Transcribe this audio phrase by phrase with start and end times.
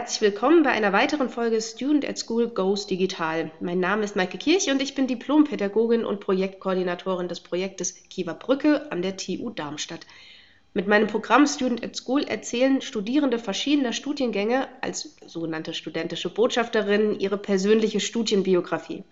[0.00, 3.50] Herzlich willkommen bei einer weiteren Folge Student at School Goes Digital.
[3.60, 8.90] Mein Name ist Maike Kirch und ich bin Diplompädagogin und Projektkoordinatorin des Projektes Kiewer Brücke
[8.90, 10.06] an der TU Darmstadt.
[10.72, 17.36] Mit meinem Programm Student at School erzählen Studierende verschiedener Studiengänge als sogenannte studentische Botschafterinnen ihre
[17.36, 19.04] persönliche Studienbiografie.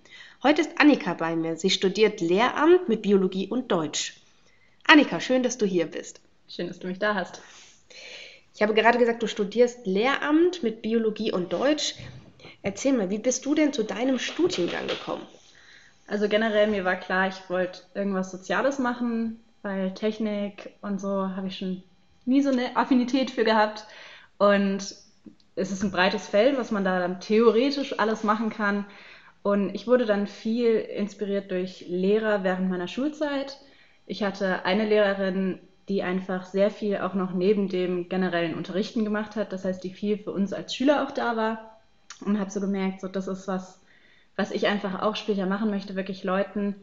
[0.43, 1.57] Heute ist Annika bei mir.
[1.57, 4.23] Sie studiert Lehramt mit Biologie und Deutsch.
[4.87, 6.23] Annika, schön, dass du hier bist.
[6.49, 7.43] Schön, dass du mich da hast.
[8.59, 11.95] Ich habe gerade gesagt, du studierst Lehramt mit Biologie und Deutsch.
[12.61, 15.25] Erzähl mal, wie bist du denn zu deinem Studiengang gekommen?
[16.09, 21.47] Also generell, mir war klar, ich wollte irgendwas Soziales machen, weil Technik und so habe
[21.47, 21.85] ich schon
[22.25, 23.87] nie so eine Affinität für gehabt.
[24.39, 24.97] Und
[25.55, 28.87] es ist ein breites Feld, was man da dann theoretisch alles machen kann.
[29.45, 33.61] Und ich wurde dann viel inspiriert durch Lehrer während meiner Schulzeit.
[34.05, 39.37] Ich hatte eine Lehrerin, die einfach sehr viel auch noch neben dem generellen Unterrichten gemacht
[39.37, 39.53] hat.
[39.53, 41.79] Das heißt, die viel für uns als Schüler auch da war
[42.25, 43.81] und habe so gemerkt, so das ist was,
[44.37, 46.75] was ich einfach auch später machen möchte, wirklich Leuten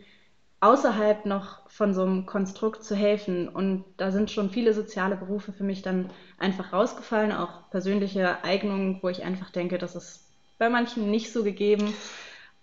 [0.60, 3.48] außerhalb noch von so einem Konstrukt zu helfen.
[3.48, 9.00] Und da sind schon viele soziale Berufe für mich dann einfach rausgefallen, auch persönliche Eignungen,
[9.02, 10.26] wo ich einfach denke, das ist
[10.58, 11.94] bei manchen nicht so gegeben.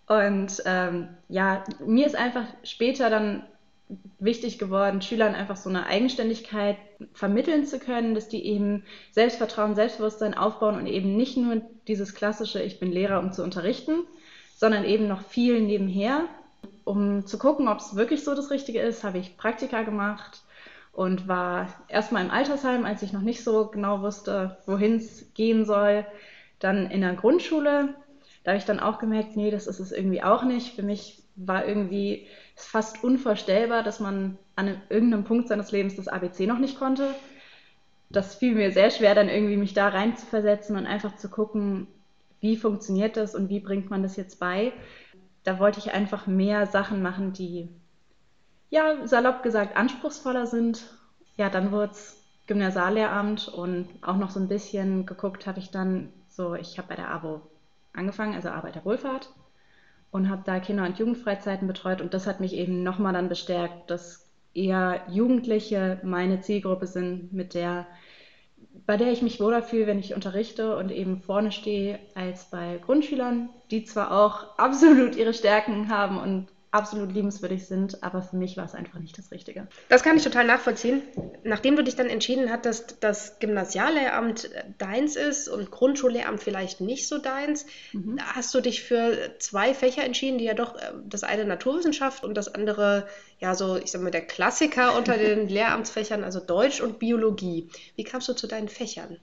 [0.08, 3.44] Und ähm, ja, mir ist einfach später dann
[4.18, 6.76] wichtig geworden, Schülern einfach so eine Eigenständigkeit
[7.12, 12.62] vermitteln zu können, dass die eben Selbstvertrauen, Selbstbewusstsein aufbauen und eben nicht nur dieses klassische,
[12.62, 14.04] ich bin Lehrer, um zu unterrichten,
[14.56, 16.24] sondern eben noch viel nebenher.
[16.84, 20.42] Um zu gucken, ob es wirklich so das Richtige ist, habe ich Praktika gemacht
[20.92, 25.64] und war erstmal im Altersheim, als ich noch nicht so genau wusste, wohin es gehen
[25.64, 26.06] soll.
[26.58, 27.94] Dann in der Grundschule.
[28.44, 30.74] Da habe ich dann auch gemerkt, nee, das ist es irgendwie auch nicht.
[30.74, 32.26] Für mich war irgendwie
[32.56, 37.14] fast unvorstellbar, dass man an irgendeinem Punkt seines Lebens das ABC noch nicht konnte.
[38.10, 41.30] Das fiel mir sehr schwer, dann irgendwie mich da rein zu versetzen und einfach zu
[41.30, 41.86] gucken,
[42.40, 44.72] wie funktioniert das und wie bringt man das jetzt bei.
[45.44, 47.68] Da wollte ich einfach mehr Sachen machen, die,
[48.70, 50.84] ja, salopp gesagt, anspruchsvoller sind.
[51.36, 56.12] Ja, dann wurde es Gymnasiallehramt und auch noch so ein bisschen geguckt habe ich dann
[56.28, 57.40] so, ich habe bei der AWO
[57.92, 59.30] angefangen, also Arbeit der Wohlfahrt
[60.12, 62.00] und habe da Kinder- und Jugendfreizeiten betreut.
[62.00, 67.54] Und das hat mich eben nochmal dann bestärkt, dass eher Jugendliche meine Zielgruppe sind, mit
[67.54, 67.86] der,
[68.86, 72.78] bei der ich mich wohler fühle, wenn ich unterrichte und eben vorne stehe, als bei
[72.84, 78.56] Grundschülern, die zwar auch absolut ihre Stärken haben und absolut liebenswürdig sind, aber für mich
[78.56, 79.68] war es einfach nicht das Richtige.
[79.90, 81.02] Das kann ich total nachvollziehen.
[81.44, 87.18] Nachdem du dich dann entschieden hattest, dass Gymnasiallehramt deins ist und Grundschullehramt vielleicht nicht so
[87.18, 88.18] deins, mhm.
[88.20, 92.34] hast du dich für zwei Fächer entschieden, die ja doch äh, das eine Naturwissenschaft und
[92.34, 93.06] das andere
[93.38, 97.68] ja so, ich sag mal, der Klassiker unter den Lehramtsfächern, also Deutsch und Biologie.
[97.96, 99.18] Wie kamst du zu deinen Fächern?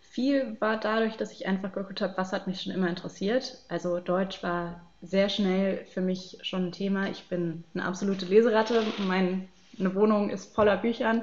[0.00, 3.58] Viel war dadurch, dass ich einfach geguckt habe, was hat mich schon immer interessiert.
[3.68, 7.08] Also Deutsch war sehr schnell für mich schon ein Thema.
[7.08, 8.82] Ich bin eine absolute Leseratte.
[9.06, 9.48] Meine
[9.78, 11.22] Wohnung ist voller Büchern.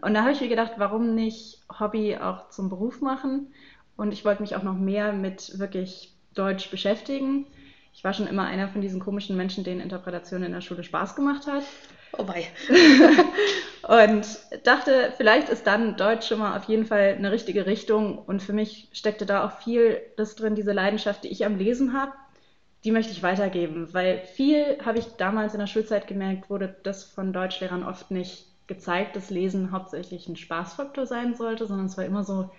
[0.00, 3.52] Und da habe ich mir gedacht, warum nicht Hobby auch zum Beruf machen?
[3.96, 7.46] Und ich wollte mich auch noch mehr mit wirklich Deutsch beschäftigen.
[7.92, 11.16] Ich war schon immer einer von diesen komischen Menschen, denen Interpretation in der Schule Spaß
[11.16, 11.64] gemacht hat.
[12.16, 12.46] Oh wei.
[14.10, 14.26] und
[14.64, 18.18] dachte, vielleicht ist dann Deutsch schon mal auf jeden Fall eine richtige Richtung.
[18.18, 21.92] Und für mich steckte da auch viel das drin, diese Leidenschaft, die ich am Lesen
[21.92, 22.12] habe,
[22.84, 27.04] die möchte ich weitergeben, weil viel habe ich damals in der Schulzeit gemerkt, wurde das
[27.04, 32.04] von Deutschlehrern oft nicht gezeigt, dass Lesen hauptsächlich ein Spaßfaktor sein sollte, sondern es war
[32.04, 32.50] immer so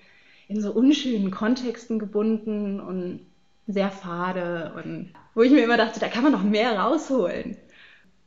[0.48, 3.26] in so unschönen Kontexten gebunden und
[3.68, 7.58] sehr fade und wo ich mir immer dachte, da kann man noch mehr rausholen.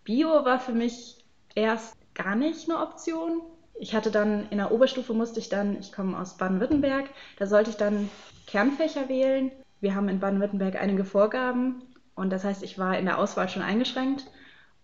[0.04, 1.18] Bio war für mich
[1.54, 3.42] erst gar nicht eine Option.
[3.78, 7.70] Ich hatte dann in der Oberstufe musste ich dann, ich komme aus Baden-Württemberg, da sollte
[7.70, 8.08] ich dann
[8.46, 9.52] Kernfächer wählen
[9.84, 11.82] wir haben in Baden-Württemberg einige Vorgaben
[12.16, 14.26] und das heißt, ich war in der Auswahl schon eingeschränkt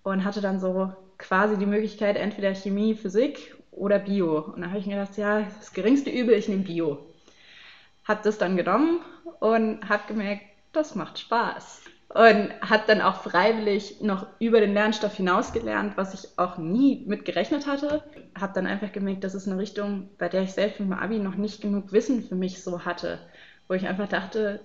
[0.04, 4.40] und hatte dann so quasi die Möglichkeit, entweder Chemie, Physik oder Bio.
[4.40, 6.98] Und da habe ich mir gedacht, ja, das geringste Übel, ich nehme Bio.
[8.04, 9.00] Habe das dann genommen
[9.40, 10.42] und habe gemerkt,
[10.72, 11.82] das macht Spaß.
[12.08, 17.04] Und habe dann auch freiwillig noch über den Lernstoff hinaus gelernt, was ich auch nie
[17.06, 18.02] mit gerechnet hatte.
[18.38, 21.20] Habe dann einfach gemerkt, das ist eine Richtung, bei der ich selbst mit dem Abi
[21.20, 23.20] noch nicht genug Wissen für mich so hatte.
[23.68, 24.60] Wo ich einfach dachte,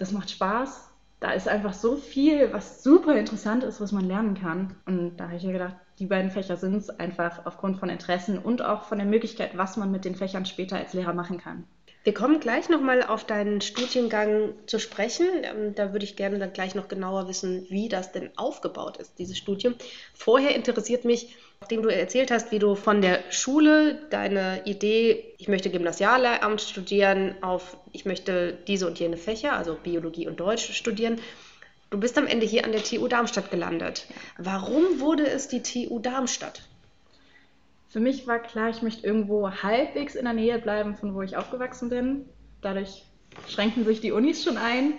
[0.00, 0.88] das macht Spaß.
[1.20, 4.74] Da ist einfach so viel, was super interessant ist, was man lernen kann.
[4.86, 8.38] Und da habe ich mir gedacht, die beiden Fächer sind es einfach aufgrund von Interessen
[8.38, 11.64] und auch von der Möglichkeit, was man mit den Fächern später als Lehrer machen kann.
[12.02, 15.26] Wir kommen gleich nochmal auf deinen Studiengang zu sprechen.
[15.42, 19.18] Ähm, da würde ich gerne dann gleich noch genauer wissen, wie das denn aufgebaut ist,
[19.18, 19.74] dieses Studium.
[20.14, 25.46] Vorher interessiert mich, Nachdem du erzählt hast, wie du von der Schule deine Idee, ich
[25.46, 31.20] möchte Gymnasiallehramt studieren, auf ich möchte diese und jene Fächer, also Biologie und Deutsch studieren,
[31.90, 34.06] du bist am Ende hier an der TU Darmstadt gelandet.
[34.38, 36.62] Warum wurde es die TU Darmstadt?
[37.90, 41.36] Für mich war klar, ich möchte irgendwo halbwegs in der Nähe bleiben, von wo ich
[41.36, 42.24] aufgewachsen bin.
[42.62, 43.04] Dadurch
[43.48, 44.94] schränken sich die Unis schon ein.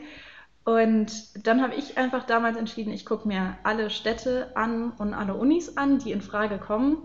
[0.63, 5.33] Und dann habe ich einfach damals entschieden, ich gucke mir alle Städte an und alle
[5.33, 6.97] Unis an, die in Frage kommen.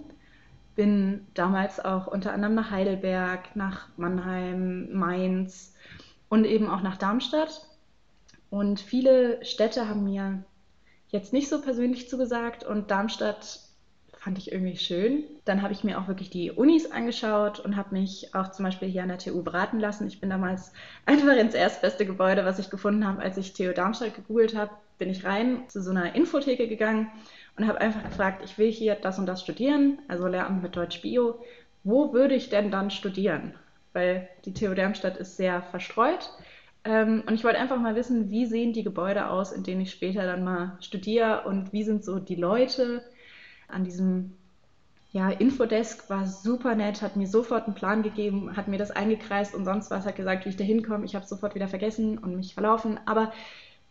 [0.74, 5.74] Bin damals auch unter anderem nach Heidelberg, nach Mannheim, Mainz
[6.28, 7.66] und eben auch nach Darmstadt.
[8.50, 10.44] Und viele Städte haben mir
[11.08, 13.60] jetzt nicht so persönlich zugesagt und Darmstadt
[14.26, 15.22] fand ich irgendwie schön.
[15.44, 18.88] Dann habe ich mir auch wirklich die Unis angeschaut und habe mich auch zum Beispiel
[18.88, 20.08] hier an der TU beraten lassen.
[20.08, 20.72] Ich bin damals
[21.06, 25.10] einfach ins erstbeste Gebäude, was ich gefunden habe, als ich TU Darmstadt gegoogelt habe, bin
[25.10, 27.08] ich rein zu so einer Infotheke gegangen
[27.56, 31.02] und habe einfach gefragt, ich will hier das und das studieren, also Lehramt mit Deutsch
[31.02, 31.38] Bio.
[31.84, 33.54] Wo würde ich denn dann studieren?
[33.92, 36.30] Weil die TU Darmstadt ist sehr verstreut.
[36.82, 39.92] Ähm, und ich wollte einfach mal wissen, wie sehen die Gebäude aus, in denen ich
[39.92, 43.04] später dann mal studiere und wie sind so die Leute,
[43.68, 44.32] an diesem
[45.12, 49.54] ja, Infodesk war super nett, hat mir sofort einen Plan gegeben, hat mir das eingekreist
[49.54, 51.04] und sonst was, hat gesagt, wie ich da hinkomme.
[51.04, 53.00] Ich habe sofort wieder vergessen und mich verlaufen.
[53.06, 53.32] Aber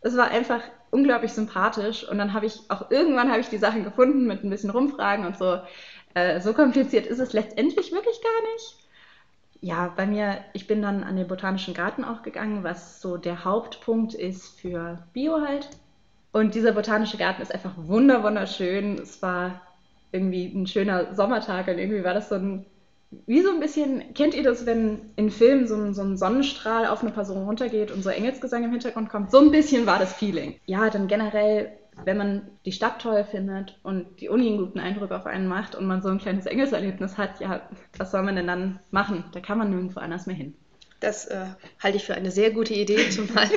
[0.02, 0.62] es war einfach
[0.92, 2.08] unglaublich sympathisch.
[2.08, 5.26] Und dann habe ich auch irgendwann habe ich die Sachen gefunden mit ein bisschen Rumfragen
[5.26, 5.60] und so.
[6.14, 8.76] Äh, so kompliziert ist es letztendlich wirklich gar nicht.
[9.62, 13.46] Ja, bei mir, ich bin dann an den Botanischen Garten auch gegangen, was so der
[13.46, 15.70] Hauptpunkt ist für Bio halt.
[16.36, 19.00] Und dieser botanische Garten ist einfach wunder wunderschön.
[19.00, 19.62] Es war
[20.12, 22.66] irgendwie ein schöner Sommertag und irgendwie war das so ein,
[23.26, 26.88] wie so ein bisschen, kennt ihr das, wenn in Filmen so ein, so ein Sonnenstrahl
[26.88, 29.32] auf eine Person runtergeht und so Engelsgesang im Hintergrund kommt?
[29.32, 30.60] So ein bisschen war das Feeling.
[30.66, 31.72] Ja, dann generell,
[32.04, 35.74] wenn man die Stadt toll findet und die Uni einen guten Eindruck auf einen macht
[35.74, 37.62] und man so ein kleines Engelserlebnis hat, ja,
[37.98, 39.24] was soll man denn dann machen?
[39.32, 40.54] Da kann man nirgendwo anders mehr hin.
[41.00, 41.46] Das äh,
[41.82, 43.50] halte ich für eine sehr gute Idee, zumal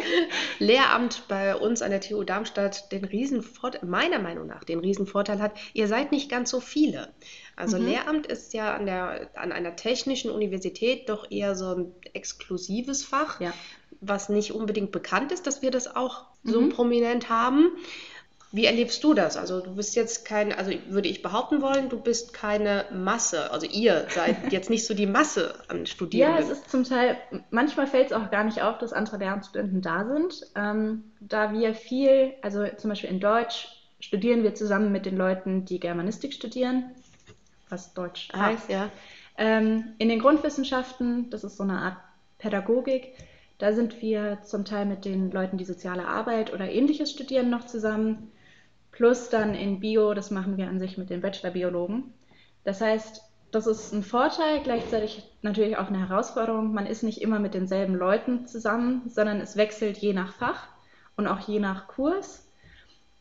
[0.58, 5.52] Lehramt bei uns an der TU Darmstadt den Riesenvorteil, meiner Meinung nach, den Riesenvorteil hat,
[5.72, 7.12] ihr seid nicht ganz so viele.
[7.56, 7.86] Also mhm.
[7.86, 13.40] Lehramt ist ja an, der, an einer technischen Universität doch eher so ein exklusives Fach,
[13.40, 13.52] ja.
[14.00, 16.70] was nicht unbedingt bekannt ist, dass wir das auch so mhm.
[16.70, 17.70] prominent haben.
[18.50, 19.36] Wie erlebst du das?
[19.36, 23.50] Also du bist jetzt kein, also würde ich behaupten wollen, du bist keine Masse.
[23.50, 26.46] Also ihr seid jetzt nicht so die Masse an Studierenden.
[26.46, 27.18] Ja, es ist zum Teil,
[27.50, 30.46] manchmal fällt es auch gar nicht auf, dass andere Lehramtsstudenten da sind.
[30.54, 33.68] Ähm, da wir viel, also zum Beispiel in Deutsch
[34.00, 36.94] studieren wir zusammen mit den Leuten, die Germanistik studieren,
[37.68, 38.70] was Deutsch ah, heißt.
[38.70, 38.88] Ja.
[39.36, 41.96] Ähm, in den Grundwissenschaften, das ist so eine Art
[42.38, 43.12] Pädagogik,
[43.58, 47.66] da sind wir zum Teil mit den Leuten, die soziale Arbeit oder ähnliches studieren, noch
[47.66, 48.30] zusammen
[48.98, 52.12] plus dann in Bio, das machen wir an sich mit den Bachelor-Biologen.
[52.64, 53.22] Das heißt,
[53.52, 56.74] das ist ein Vorteil, gleichzeitig natürlich auch eine Herausforderung.
[56.74, 60.66] Man ist nicht immer mit denselben Leuten zusammen, sondern es wechselt je nach Fach
[61.16, 62.50] und auch je nach Kurs.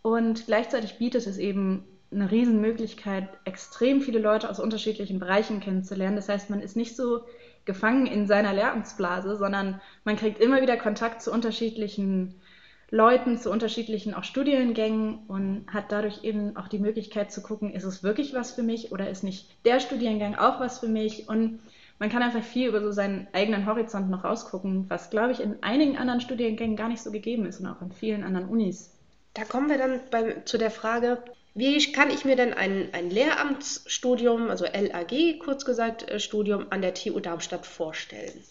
[0.01, 6.15] Und gleichzeitig bietet es eben eine Riesenmöglichkeit, extrem viele Leute aus unterschiedlichen Bereichen kennenzulernen.
[6.15, 7.21] Das heißt, man ist nicht so
[7.65, 12.42] gefangen in seiner Lehramtsblase, sondern man kriegt immer wieder Kontakt zu unterschiedlichen
[12.89, 17.83] Leuten zu unterschiedlichen auch Studiengängen und hat dadurch eben auch die Möglichkeit zu gucken, ist
[17.83, 21.59] es wirklich was für mich oder ist nicht der Studiengang auch was für mich und
[21.99, 25.61] man kann einfach viel über so seinen eigenen Horizont noch rausgucken, was, glaube ich, in
[25.63, 28.94] einigen anderen Studiengängen gar nicht so gegeben ist und auch in vielen anderen Unis.
[29.33, 31.23] Da kommen wir dann bei, zu der Frage,
[31.56, 36.81] wie kann ich mir denn ein, ein Lehramtsstudium, also LAG kurz gesagt, äh, Studium an
[36.81, 38.44] der TU Darmstadt vorstellen?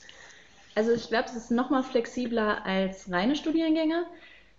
[0.76, 4.04] Also ich glaube, es ist noch mal flexibler als reine Studiengänge.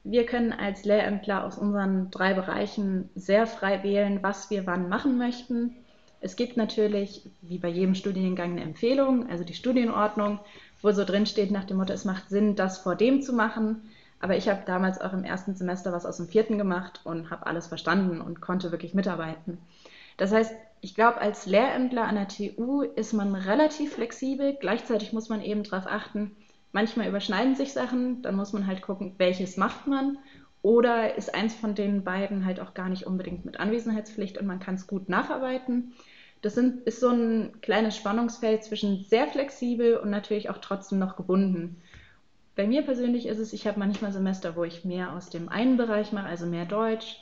[0.04, 5.20] Wir können als Lehrämtler aus unseren drei Bereichen sehr frei wählen, was wir wann machen
[5.20, 5.76] möchten.
[6.20, 10.40] Es gibt natürlich, wie bei jedem Studiengang, eine Empfehlung, also die Studienordnung,
[10.82, 13.84] wo so drin steht nach dem Motto, es macht Sinn, das vor dem zu machen.
[14.20, 17.46] Aber ich habe damals auch im ersten Semester was aus dem vierten gemacht und habe
[17.46, 19.60] alles verstanden und konnte wirklich mitarbeiten.
[20.18, 24.56] Das heißt, ich glaube, als Lehrämtler an der TU ist man relativ flexibel.
[24.60, 26.36] Gleichzeitig muss man eben darauf achten,
[26.72, 30.20] manchmal überschneiden sich Sachen, dann muss man halt gucken, welches macht man.
[30.62, 34.60] Oder ist eins von den beiden halt auch gar nicht unbedingt mit Anwesenheitspflicht und man
[34.60, 35.94] kann es gut nacharbeiten.
[36.42, 41.16] Das sind, ist so ein kleines Spannungsfeld zwischen sehr flexibel und natürlich auch trotzdem noch
[41.16, 41.82] gebunden.
[42.56, 45.78] Bei mir persönlich ist es, ich habe manchmal Semester, wo ich mehr aus dem einen
[45.78, 47.18] Bereich mache, also mehr Deutsch,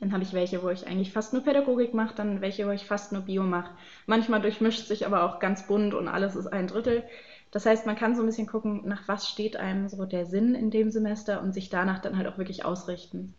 [0.00, 2.86] dann habe ich welche, wo ich eigentlich fast nur Pädagogik mache, dann welche, wo ich
[2.86, 3.72] fast nur Bio mache.
[4.06, 7.04] Manchmal durchmischt sich aber auch ganz bunt und alles ist ein Drittel.
[7.50, 10.54] Das heißt, man kann so ein bisschen gucken, nach was steht einem so der Sinn
[10.54, 13.34] in dem Semester und sich danach dann halt auch wirklich ausrichten.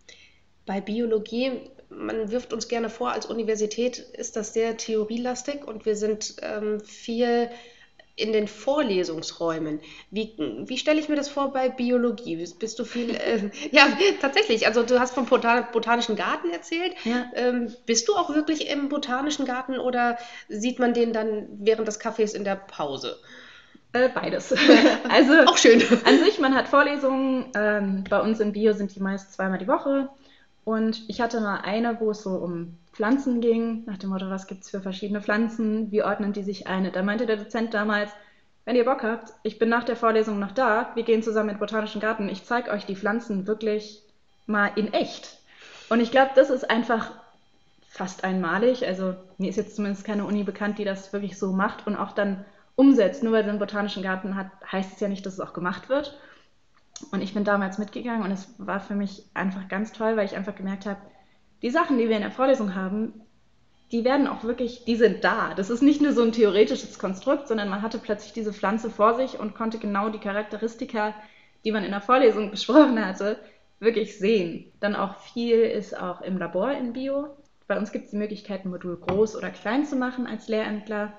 [0.68, 5.96] Bei Biologie, man wirft uns gerne vor, als Universität ist das sehr theorielastig und wir
[5.96, 7.50] sind ähm, viel
[8.16, 9.80] in den Vorlesungsräumen.
[10.10, 12.46] Wie, wie stelle ich mir das vor bei Biologie?
[12.60, 13.88] Bist du viel, äh, ja,
[14.20, 16.94] tatsächlich, also du hast vom Botanischen Garten erzählt.
[17.04, 17.26] Ja.
[17.36, 20.18] Ähm, bist du auch wirklich im Botanischen Garten oder
[20.50, 23.18] sieht man den dann während des Kaffees in der Pause?
[23.94, 24.54] Äh, beides.
[25.10, 25.82] also auch schön.
[26.06, 27.52] An sich, man hat Vorlesungen.
[27.56, 30.10] Ähm, bei uns in Bio sind die meist zweimal die Woche.
[30.64, 34.48] Und ich hatte mal eine, wo es so um Pflanzen ging, nach dem Motto, was
[34.48, 36.92] gibt es für verschiedene Pflanzen, wie ordnen die sich ein?
[36.92, 38.12] Da meinte der Dozent damals,
[38.66, 41.56] wenn ihr Bock habt, ich bin nach der Vorlesung noch da, wir gehen zusammen in
[41.56, 44.04] den Botanischen Garten, ich zeige euch die Pflanzen wirklich
[44.46, 45.40] mal in echt.
[45.90, 47.12] Und ich glaube, das ist einfach
[47.92, 48.86] fast einmalig.
[48.88, 52.14] Also mir ist jetzt zumindest keine Uni bekannt, die das wirklich so macht und auch
[52.14, 52.46] dann
[52.76, 53.24] umsetzt.
[53.24, 55.90] Nur weil sie einen Botanischen Garten hat, heißt es ja nicht, dass es auch gemacht
[55.90, 56.18] wird.
[57.12, 60.36] Und ich bin damals mitgegangen und es war für mich einfach ganz toll, weil ich
[60.36, 61.02] einfach gemerkt habe,
[61.62, 63.14] die Sachen, die wir in der Vorlesung haben,
[63.92, 65.54] die werden auch wirklich, die sind da.
[65.54, 69.16] Das ist nicht nur so ein theoretisches Konstrukt, sondern man hatte plötzlich diese Pflanze vor
[69.16, 71.14] sich und konnte genau die Charakteristika,
[71.66, 73.38] die man in der Vorlesung besprochen hatte,
[73.80, 74.72] wirklich sehen.
[74.80, 77.36] Dann auch viel ist auch im Labor in Bio.
[77.68, 81.14] Bei uns gibt es die Möglichkeit, ein Modul groß oder klein zu machen als Lehrämtler.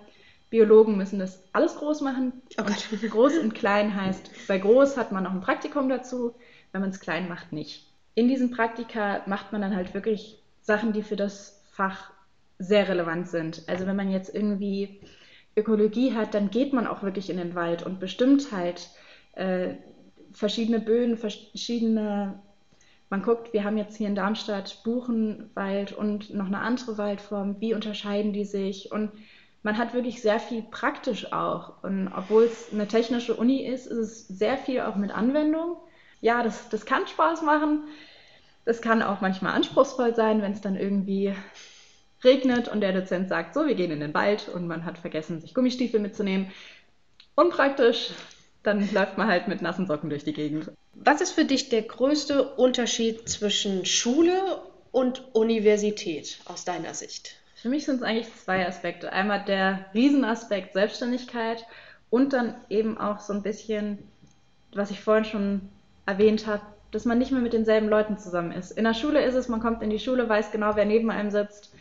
[0.51, 2.43] Biologen müssen das alles groß machen.
[2.59, 6.35] Oh und groß und klein heißt, bei groß hat man noch ein Praktikum dazu,
[6.73, 10.93] wenn man es klein macht, nicht in diesen Praktika macht man dann halt wirklich Sachen,
[10.93, 12.13] die für das Fach
[12.59, 13.63] sehr relevant sind.
[13.67, 15.01] Also wenn man jetzt irgendwie
[15.57, 18.91] Ökologie hat, dann geht man auch wirklich in den Wald und bestimmt halt
[19.33, 19.75] äh,
[20.33, 22.39] verschiedene Böden, verschiedene.
[23.11, 27.61] Man guckt, wir haben jetzt hier in Darmstadt Buchenwald und noch eine andere Waldform.
[27.61, 28.91] Wie unterscheiden die sich?
[28.91, 29.11] Und
[29.63, 31.83] man hat wirklich sehr viel praktisch auch.
[31.83, 35.77] Und obwohl es eine technische Uni ist, ist es sehr viel auch mit Anwendung
[36.23, 37.83] ja, das, das kann Spaß machen.
[38.65, 41.35] Das kann auch manchmal anspruchsvoll sein, wenn es dann irgendwie
[42.25, 45.41] regnet und der Dozent sagt, so, wir gehen in den Wald und man hat vergessen,
[45.41, 46.51] sich Gummistiefel mitzunehmen.
[47.35, 48.13] Unpraktisch,
[48.63, 50.71] dann läuft man halt mit nassen Socken durch die Gegend.
[50.95, 54.63] Was ist für dich der größte Unterschied zwischen Schule
[54.93, 57.37] und Universität aus deiner Sicht?
[57.57, 59.13] Für mich sind es eigentlich zwei Aspekte.
[59.13, 61.67] Einmal der Riesenaspekt Selbstständigkeit
[62.11, 63.99] und dann eben auch so ein bisschen,
[64.73, 65.69] was ich vorhin schon
[66.07, 68.73] erwähnt habe, dass man nicht mehr mit denselben Leuten zusammen ist.
[68.73, 71.31] In der Schule ist es, man kommt in die Schule, weiß genau, wer neben einem
[71.31, 71.75] sitzt,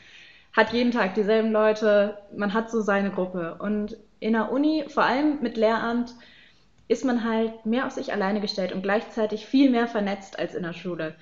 [0.53, 3.55] hat jeden Tag dieselben Leute, man hat so seine Gruppe.
[3.59, 6.13] Und in der Uni, vor allem mit Lehramt,
[6.87, 10.63] ist man halt mehr auf sich alleine gestellt und gleichzeitig viel mehr vernetzt als in
[10.63, 11.15] der Schule.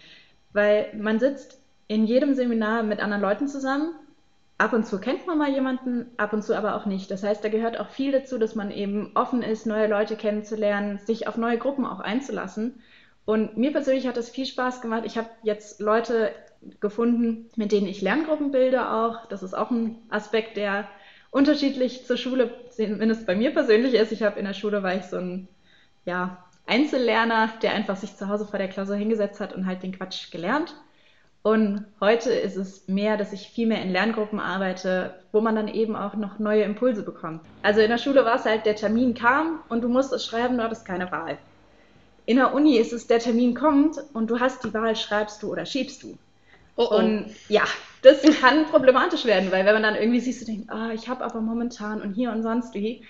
[0.51, 3.93] Weil man sitzt in jedem Seminar mit anderen Leuten zusammen.
[4.59, 7.09] Ab und zu kennt man mal jemanden, ab und zu aber auch nicht.
[7.11, 10.97] Das heißt, da gehört auch viel dazu, dass man eben offen ist, neue Leute kennenzulernen,
[10.97, 12.81] sich auf neue Gruppen auch einzulassen.
[13.23, 15.03] Und mir persönlich hat das viel Spaß gemacht.
[15.05, 16.33] Ich habe jetzt Leute
[16.81, 19.27] gefunden, mit denen ich Lerngruppen bilde auch.
[19.27, 20.89] Das ist auch ein Aspekt, der
[21.31, 24.11] unterschiedlich zur Schule, zumindest bei mir persönlich ist.
[24.11, 25.47] Ich habe in der Schule war ich so ein
[26.03, 29.93] ja, Einzellerner, der einfach sich zu Hause vor der Klausur hingesetzt hat und halt den
[29.93, 30.75] Quatsch gelernt.
[31.41, 35.69] Und heute ist es mehr, dass ich viel mehr in Lerngruppen arbeite, wo man dann
[35.69, 37.41] eben auch noch neue Impulse bekommt.
[37.63, 40.57] Also in der Schule war es halt, der Termin kam und du musst es schreiben,
[40.57, 41.37] du hattest keine Wahl.
[42.25, 45.51] In der Uni ist es, der Termin kommt und du hast die Wahl, schreibst du
[45.51, 46.17] oder schiebst du.
[46.75, 46.95] Oh oh.
[46.97, 47.63] Und ja,
[48.01, 51.23] das kann problematisch werden, weil wenn man dann irgendwie siehst, du denkst, ah, ich habe
[51.23, 53.03] aber momentan und hier und sonst wie.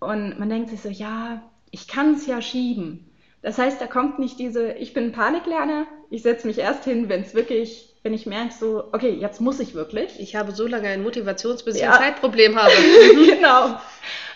[0.00, 3.08] Und man denkt sich so, ja, ich kann es ja schieben.
[3.42, 7.22] Das heißt, da kommt nicht diese, ich bin Paniklerner, ich setze mich erst hin, wenn
[7.22, 10.20] es wirklich, wenn ich merke so, okay, jetzt muss ich wirklich.
[10.20, 11.94] Ich habe so lange ein Motivations- bis ja.
[11.94, 12.72] Zeitproblem habe.
[13.14, 13.78] genau.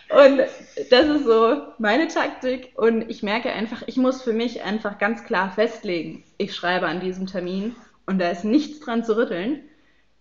[0.08, 0.38] Und
[0.90, 2.72] das ist so meine Taktik.
[2.76, 7.00] Und ich merke einfach, ich muss für mich einfach ganz klar festlegen, ich schreibe an
[7.00, 9.60] diesem Termin und da ist nichts dran zu rütteln,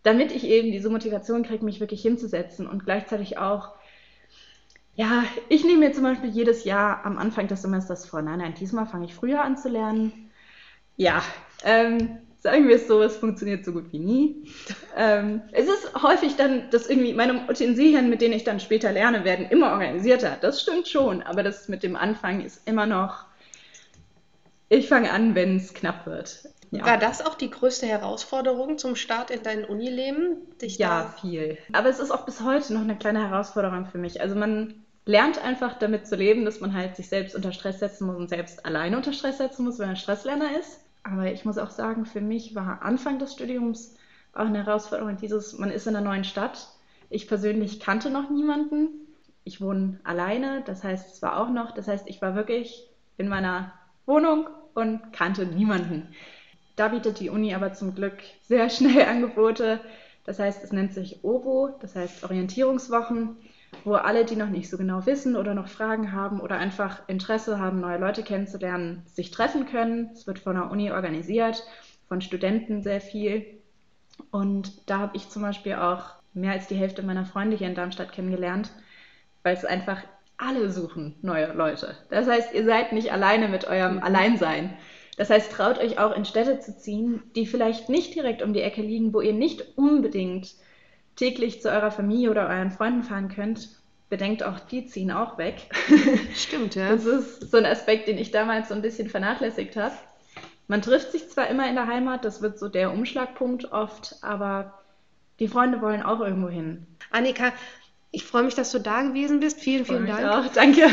[0.04, 3.70] damit ich eben diese Motivation kriege, mich wirklich hinzusetzen und gleichzeitig auch,
[4.96, 8.56] ja, ich nehme mir zum Beispiel jedes Jahr am Anfang des Semesters vor, nein, nein,
[8.60, 10.25] diesmal fange ich früher an zu lernen.
[10.98, 11.22] Ja,
[11.64, 14.46] ähm, Sagen wir es so, es funktioniert so gut wie nie.
[14.96, 19.26] Ähm, es ist häufig dann, dass irgendwie meine Utensilien, mit denen ich dann später lerne,
[19.26, 20.38] werden immer organisierter.
[20.40, 23.26] Das stimmt schon, aber das mit dem Anfang ist immer noch,
[24.70, 26.48] ich fange an, wenn es knapp wird.
[26.70, 26.86] Ja.
[26.86, 30.38] War das auch die größte Herausforderung zum Start in dein Unileben?
[30.62, 31.58] Dich ja, viel.
[31.74, 34.22] Aber es ist auch bis heute noch eine kleine Herausforderung für mich.
[34.22, 38.06] Also man lernt einfach damit zu leben, dass man halt sich selbst unter Stress setzen
[38.06, 40.85] muss und selbst alleine unter Stress setzen muss, wenn man Stresslerner ist.
[41.06, 43.96] Aber ich muss auch sagen, für mich war Anfang des Studiums
[44.34, 46.68] auch eine Herausforderung dieses, man ist in einer neuen Stadt.
[47.12, 48.90] Ich persönlich kannte noch niemanden.
[49.44, 53.28] Ich wohne alleine, das heißt, es war auch noch, das heißt, ich war wirklich in
[53.28, 53.72] meiner
[54.08, 56.08] Wohnung und kannte niemanden.
[56.76, 59.82] Da bietet die Uni aber zum Glück sehr schnell Angebote.
[60.26, 63.38] Das heißt, es nennt sich OBO, das heißt Orientierungswochen,
[63.84, 67.60] wo alle, die noch nicht so genau wissen oder noch Fragen haben oder einfach Interesse
[67.60, 70.12] haben, neue Leute kennenzulernen, sich treffen können.
[70.14, 71.64] Es wird von der Uni organisiert,
[72.08, 73.46] von Studenten sehr viel.
[74.32, 77.76] Und da habe ich zum Beispiel auch mehr als die Hälfte meiner Freunde hier in
[77.76, 78.72] Darmstadt kennengelernt,
[79.44, 80.02] weil es einfach
[80.38, 81.96] alle suchen neue Leute.
[82.10, 84.04] Das heißt, ihr seid nicht alleine mit eurem mhm.
[84.04, 84.78] Alleinsein.
[85.18, 88.62] Das heißt, traut euch auch in Städte zu ziehen, die vielleicht nicht direkt um die
[88.62, 90.56] Ecke liegen, wo ihr nicht unbedingt
[91.16, 93.70] täglich zu eurer Familie oder euren Freunden fahren könnt.
[94.10, 95.70] Bedenkt auch, die ziehen auch weg.
[96.36, 96.90] Stimmt, ja.
[96.92, 99.96] Das ist so ein Aspekt, den ich damals so ein bisschen vernachlässigt habe.
[100.68, 104.80] Man trifft sich zwar immer in der Heimat, das wird so der Umschlagpunkt oft, aber
[105.40, 106.88] die Freunde wollen auch irgendwo hin.
[107.12, 107.52] Annika,
[108.16, 109.60] ich freue mich, dass du da gewesen bist.
[109.60, 110.26] Vielen, vielen Dank.
[110.26, 110.54] Auch.
[110.54, 110.88] Danke.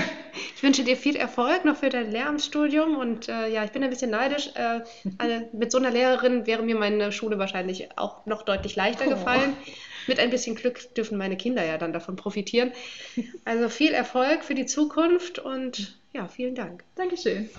[0.56, 3.90] Ich wünsche dir viel Erfolg noch für dein Lehramtsstudium und äh, ja, ich bin ein
[3.90, 4.50] bisschen neidisch.
[4.54, 4.80] Äh,
[5.18, 9.10] eine, mit so einer Lehrerin wäre mir meine Schule wahrscheinlich auch noch deutlich leichter oh.
[9.10, 9.56] gefallen.
[10.06, 12.72] Mit ein bisschen Glück dürfen meine Kinder ja dann davon profitieren.
[13.44, 16.84] Also viel Erfolg für die Zukunft und ja, vielen Dank.
[16.94, 17.50] Dankeschön.